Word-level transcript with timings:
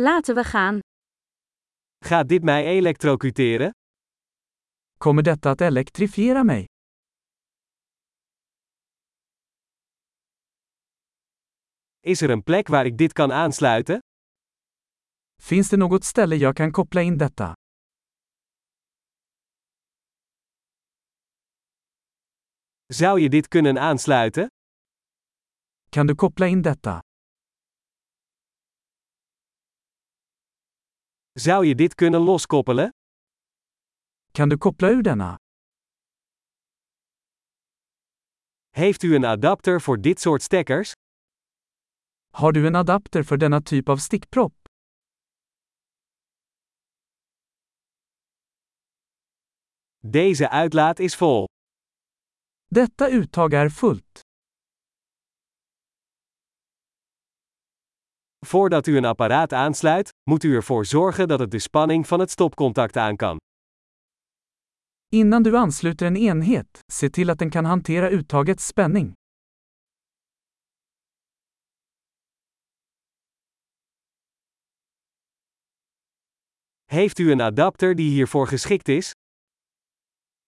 Laten 0.00 0.34
we 0.34 0.44
gaan. 0.44 0.78
Gaat 2.04 2.28
dit 2.28 2.42
mij 2.42 2.64
elektrocuteren? 2.64 3.70
Kommer 4.98 5.22
detta 5.22 5.50
att 5.50 5.60
elektrifiera 5.60 6.42
mig? 6.42 6.64
Is 12.00 12.22
er 12.22 12.30
een 12.30 12.42
plek 12.42 12.68
waar 12.68 12.86
ik 12.86 12.98
dit 12.98 13.12
kan 13.12 13.32
aansluiten? 13.32 13.98
Finns 15.42 15.68
det 15.68 15.76
något 15.76 16.04
ställe 16.04 16.36
jag 16.36 16.54
kan 16.56 16.72
koppla 16.72 17.00
in 17.00 17.16
detta? 17.16 17.52
Zou 22.92 23.20
je 23.20 23.28
dit 23.28 23.48
kunnen 23.48 23.78
aansluiten? 23.78 24.46
Kan 25.90 26.06
du 26.06 26.14
koppla 26.14 26.46
in 26.46 26.62
detta? 26.62 27.00
Zou 31.38 31.66
je 31.66 31.74
dit 31.74 31.94
kunnen 31.94 32.20
loskoppelen? 32.20 32.90
Kan 34.32 34.48
du 34.48 34.56
koppla 34.56 34.90
ur 34.90 35.02
denna? 35.02 35.36
Heeft 38.68 39.02
u 39.02 39.14
een 39.14 39.24
adapter 39.24 39.80
voor 39.80 40.00
dit 40.00 40.20
soort 40.20 40.42
stekkers? 40.42 40.92
Har 42.30 42.52
du 42.52 42.66
en 42.66 42.74
adapter 42.74 43.24
för 43.24 43.38
denna 43.38 43.60
typ 43.60 43.88
av 43.88 43.98
stickpropp? 43.98 44.54
Deze 49.98 50.48
uitlaat 50.50 50.98
is 50.98 51.16
vol. 51.16 51.46
Detta 52.66 53.08
uttag 53.08 53.52
är 53.52 53.68
fullt. 53.70 54.27
Voordat 58.46 58.86
u 58.86 58.96
een 58.96 59.04
apparaat 59.04 59.52
aansluit, 59.52 60.12
moet 60.30 60.44
u 60.44 60.54
ervoor 60.54 60.86
zorgen 60.86 61.28
dat 61.28 61.38
het 61.38 61.50
de 61.50 61.58
spanning 61.58 62.06
van 62.06 62.20
het 62.20 62.30
stopcontact 62.30 62.96
aan 62.96 63.16
kan. 63.16 63.36
Innan 65.08 65.42
du 65.42 65.54
ansluter 65.54 66.06
en 66.06 66.16
enhet, 66.16 66.80
se 66.92 67.10
till 67.10 67.30
att 67.30 67.38
den 67.38 67.50
kan 67.50 67.64
hantera 67.64 68.10
uttagets 68.10 68.66
spänning. 68.66 69.12
Heeft 76.84 77.18
u 77.18 77.30
een 77.30 77.40
adapter 77.40 77.94
die 77.94 78.10
hiervoor 78.10 78.46
geschikt 78.46 78.88
is? 78.88 79.10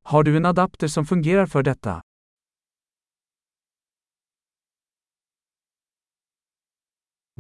Har 0.05 0.23
du 0.23 0.37
en 0.37 0.45
adapter 0.45 0.89
som 0.89 1.07
fungerar 1.07 1.47
för 1.47 1.63
detta? 1.63 2.01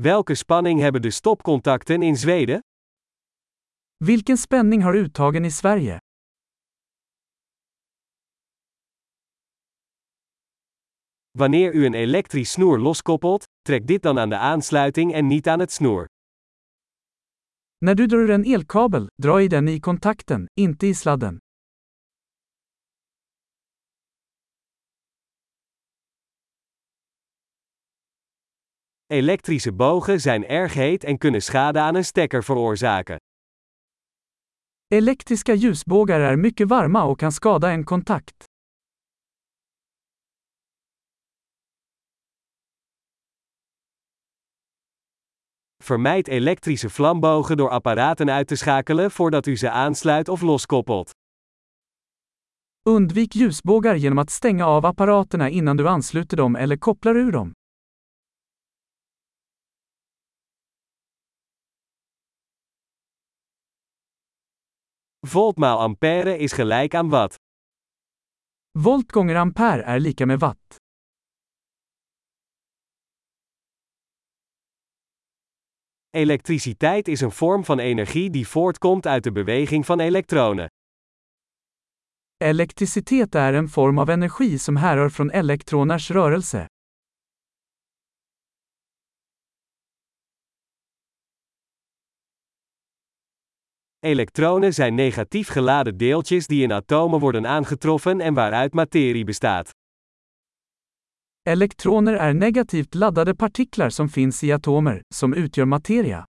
Welke 0.03 0.34
spanning 0.34 0.81
hebben 0.81 1.03
de 1.03 1.11
stopcontacten 1.11 2.03
in 2.03 2.17
Zweden? 2.17 2.61
Vilken 4.05 4.37
spänning 4.37 4.83
har 4.83 4.95
uttagen 4.95 5.45
i 5.45 5.51
Sverige? 5.51 5.98
Wanneer 11.31 11.73
u 11.75 11.84
een 11.84 11.95
elektrisch 11.95 12.51
snoer 12.51 12.78
loskoppelt, 12.78 13.45
trek 13.62 13.87
dit 13.87 14.03
dan 14.03 14.19
aan 14.19 14.28
de 14.28 14.37
aansluiting 14.37 15.12
en 15.12 15.27
niet 15.27 15.48
aan 15.48 15.61
het 15.61 15.73
snoer. 15.73 16.06
När 17.78 17.95
du 17.95 18.06
drar 18.06 18.21
ur 18.21 18.31
en 18.31 18.45
elkabel, 18.45 19.06
dra 19.23 19.41
i 19.41 19.48
den 19.48 19.69
i 19.69 19.81
kontakten, 19.81 20.47
inte 20.55 20.87
i 20.87 20.95
sladden. 20.95 21.39
Elektrische 29.12 29.72
bogen 29.72 30.20
zijn 30.20 30.47
erg 30.47 30.75
heet 30.75 31.05
en 31.05 31.19
kunnen 31.19 31.42
schade 31.42 31.80
aan 31.80 31.94
een 31.94 32.05
stekker 32.05 32.44
veroorzaken. 32.44 33.16
Elektriska 34.86 35.55
ljusbågar 35.55 36.20
är 36.20 36.36
mycket 36.36 36.69
varma 36.69 37.05
och 37.05 37.19
kan 37.19 37.33
skada 37.33 37.70
en 37.70 37.84
kontakt. 37.84 38.44
Vermijd 45.84 46.28
elektrische 46.28 46.91
vlambogen 46.91 47.56
door 47.56 47.71
apparaten 47.71 48.31
uit 48.31 48.48
te 48.48 48.56
schakelen 48.56 49.10
voordat 49.10 49.47
u 49.47 49.56
ze 49.56 49.71
aansluit 49.71 50.28
of 50.28 50.42
loskoppelt. 50.42 51.10
Undvik 52.88 53.34
ljusbågar 53.34 53.94
genom 53.94 54.19
att 54.19 54.31
stänga 54.31 54.66
av 54.66 54.87
apparaterna 54.87 55.48
innan 55.48 55.77
du 55.77 55.88
ansluter 55.88 56.37
dem 56.37 56.56
eller 56.56 56.77
kopplar 56.77 57.16
ur 57.16 57.32
dem. 57.32 57.53
Volt 65.26 65.56
maal 65.56 65.78
ampère 65.78 66.36
is 66.38 66.53
gelijk 66.53 66.94
aan 66.94 67.08
watt. 67.08 67.34
Volt 68.78 69.12
gånger 69.12 69.36
ampere 69.36 69.82
är 69.82 70.00
lika 70.00 70.26
med 70.26 70.38
watt. 70.38 70.76
Elektriciteit 76.10 77.09
is 77.09 77.20
een 77.20 77.30
vorm 77.30 77.64
van 77.64 77.78
energie 77.78 78.30
die 78.30 78.48
voortkomt 78.48 79.06
uit 79.06 79.25
de 79.25 79.32
beweging 79.32 79.86
van 79.86 80.00
elektronen. 80.00 80.69
Elektricitet 82.36 83.34
är 83.34 83.54
en 83.54 83.69
form 83.69 83.98
av 83.98 84.09
energi 84.10 84.59
som 84.59 84.76
härrör 84.76 85.09
från 85.09 85.30
elektroners 85.30 86.10
rörelse. 86.10 86.66
Elektronen 94.03 94.75
zijn 94.75 94.94
negatief 94.94 95.49
geladen 95.49 95.97
deeltjes 95.97 96.47
die 96.47 96.62
in 96.62 96.72
atomen 96.72 97.21
worden 97.21 97.47
aangetroffen 97.47 98.21
en 98.21 98.34
waaruit 98.34 98.75
materie 98.75 99.25
bestaat. 99.25 99.71
Elektroner 101.43 102.15
är 102.15 102.34
negativt 102.34 102.94
laddade 102.94 103.34
partiklar 103.34 103.91
som 103.91 104.09
finns 104.09 104.43
i 104.43 104.53
atomer, 104.53 105.03
som 105.15 105.33
utgör 105.33 105.65
materia. 105.66 106.25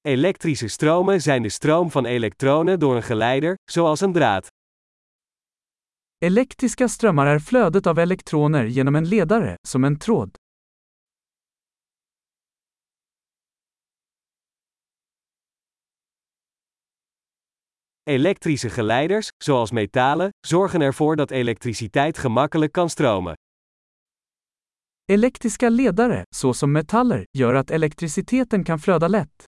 Elektrische 0.00 0.68
stromen 0.68 1.20
zijn 1.20 1.42
de 1.42 1.48
stroom 1.48 1.90
van 1.90 2.06
elektronen 2.06 2.78
door 2.78 2.96
een 2.96 3.02
geleider, 3.02 3.54
zoals 3.70 4.00
een 4.00 4.12
draad. 4.12 4.48
Elektriska 6.24 6.88
strömmar 6.88 7.26
är 7.26 7.38
flödet 7.38 7.86
av 7.86 7.98
elektroner 7.98 8.64
genom 8.64 8.96
en 8.96 9.08
ledare, 9.08 9.56
som 9.68 9.84
en 9.84 9.98
tråd. 9.98 10.36
Elektrische 18.10 18.70
geleiders, 18.70 19.28
zoals 19.44 19.72
metalen, 19.72 20.30
zorgen 20.46 20.82
ervoor 20.82 21.16
dat 21.16 21.32
elektriciteit 21.32 22.18
gemakkelijk 22.18 22.72
kan 22.72 22.90
stromen. 22.90 23.36
Elektriska 25.12 25.68
ledare, 25.68 26.24
såsom 26.36 26.72
metaller, 26.72 27.26
gör 27.38 27.54
att 27.54 27.70
elektriciteten 27.70 28.64
kan 28.64 28.78
flöda 28.78 29.08
lätt. 29.08 29.49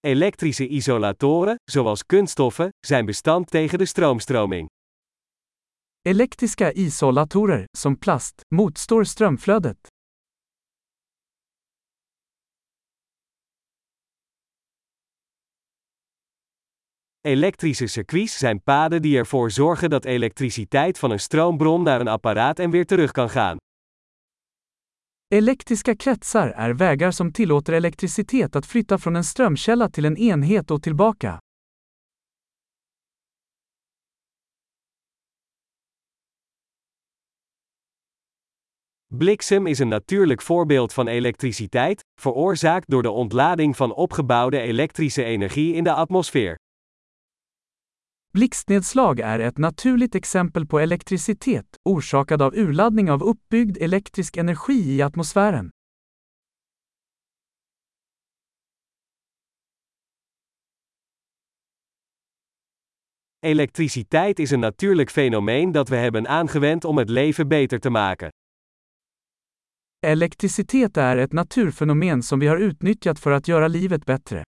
Elektrische 0.00 0.66
isolatoren, 0.68 1.56
zoals 1.64 2.06
kunststoffen, 2.06 2.68
zijn 2.86 3.04
bestand 3.06 3.50
tegen 3.50 3.78
de 3.78 3.84
stroomstroming. 3.84 4.68
Elektriska 6.02 6.72
isolatorer, 6.72 7.64
som 7.78 7.98
plast, 7.98 8.40
motstår 8.54 9.04
strömflödet. 9.04 9.88
Elektrische 17.20 17.86
circuits 17.86 18.38
zijn 18.38 18.62
paden 18.62 19.02
die 19.02 19.16
ervoor 19.16 19.50
zorgen 19.50 19.90
dat 19.90 20.04
elektriciteit 20.04 20.98
van 20.98 21.10
een 21.10 21.20
stroombron 21.20 21.82
naar 21.82 22.00
een 22.00 22.08
apparaat 22.08 22.58
en 22.58 22.70
weer 22.70 22.86
terug 22.86 23.10
kan 23.10 23.30
gaan. 23.30 23.56
Elektriska 25.34 25.96
kretsar 25.96 26.48
är 26.48 26.70
vägar 26.70 27.10
som 27.10 27.32
tillåter 27.32 27.72
elektricitet 27.72 28.56
att 28.56 28.66
flytta 28.66 28.98
från 28.98 29.16
en 29.16 29.24
strömkälla 29.24 29.88
till 29.88 30.04
en 30.04 30.16
enhet 30.16 30.70
och 30.70 30.82
tillbaka. 30.82 31.40
Bliksem 39.14 39.66
is 39.66 39.80
een 39.80 39.88
natuurlijk 39.88 40.42
voorbeeld 40.42 40.92
van 40.92 41.08
elektriciteit, 41.08 42.00
veroorzaakt 42.20 42.88
door 42.88 43.02
de 43.02 43.08
ontlading 43.08 43.76
van 43.76 43.92
opgebouwde 43.92 44.60
elektrische 44.60 45.24
energie 45.24 45.74
in 45.74 45.84
de 45.84 45.92
atmosfeer. 45.92 46.56
Blixtnedslag 48.32 49.20
är 49.20 49.38
ett 49.38 49.58
naturligt 49.58 50.14
exempel 50.14 50.66
på 50.66 50.78
elektricitet, 50.80 51.76
orsakad 51.84 52.42
av 52.42 52.54
urladdning 52.54 53.10
av 53.10 53.22
uppbyggd 53.22 53.76
elektrisk 53.80 54.36
energi 54.36 54.94
i 54.94 55.02
atmosfären. 55.02 55.70
Elektriciteit 63.46 64.38
is 64.38 64.50
een 64.50 64.60
natuurlijk 64.60 65.10
fenomeen 65.10 65.72
dat 65.72 65.88
we 65.88 65.96
hebben 65.96 66.26
aangewend 66.26 66.84
om 66.84 66.98
het 66.98 67.10
leven 67.10 67.48
beter 67.48 67.78
te 67.78 67.90
maken. 67.90 68.30
Elektricitet 70.06 70.96
är 70.96 71.16
ett 71.16 71.32
naturfenomen 71.32 72.22
som 72.22 72.38
vi 72.38 72.46
har 72.46 72.56
utnyttjat 72.56 73.18
för 73.18 73.30
att 73.30 73.48
göra 73.48 73.68
livet 73.68 74.04
bättre. 74.04 74.44